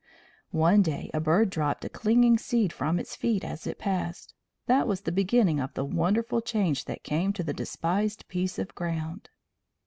[0.49, 4.33] One day a bird dropped a clinging seed from its feet as it passed;
[4.65, 8.73] that was the beginning of the wonderful change that came to the despised piece of
[8.73, 9.29] ground.